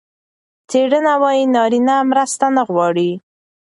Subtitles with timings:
[0.69, 3.11] څېړنه وايي نارینه مرسته نه غواړي.